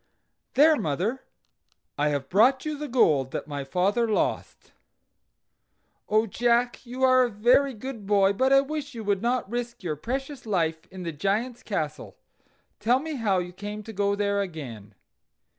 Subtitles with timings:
[0.55, 1.21] "There, mother,
[1.95, 4.71] I have brought you the gold that my father lost."
[6.09, 6.83] "Oh, Jack!
[6.87, 10.47] you are a very good boy, but I wish you would not risk your precious
[10.47, 12.17] life in the Giant's castle.
[12.79, 14.95] Tell me how you came to go there again."